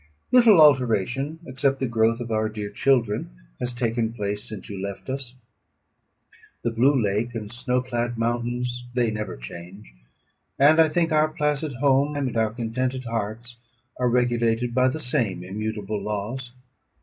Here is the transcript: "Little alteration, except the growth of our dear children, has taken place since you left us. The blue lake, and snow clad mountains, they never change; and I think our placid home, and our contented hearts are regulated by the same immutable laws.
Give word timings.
"Little 0.31 0.59
alteration, 0.59 1.37
except 1.45 1.79
the 1.79 1.85
growth 1.85 2.19
of 2.21 2.31
our 2.31 2.49
dear 2.49 2.71
children, 2.71 3.29
has 3.59 3.71
taken 3.71 4.13
place 4.13 4.43
since 4.43 4.67
you 4.67 4.81
left 4.81 5.11
us. 5.11 5.35
The 6.63 6.71
blue 6.71 6.99
lake, 6.99 7.35
and 7.35 7.51
snow 7.53 7.83
clad 7.83 8.17
mountains, 8.17 8.87
they 8.95 9.11
never 9.11 9.37
change; 9.37 9.93
and 10.57 10.81
I 10.81 10.89
think 10.89 11.11
our 11.11 11.27
placid 11.29 11.73
home, 11.75 12.15
and 12.15 12.35
our 12.35 12.49
contented 12.51 13.03
hearts 13.03 13.57
are 13.99 14.09
regulated 14.09 14.73
by 14.73 14.87
the 14.87 14.99
same 14.99 15.43
immutable 15.43 16.01
laws. 16.01 16.51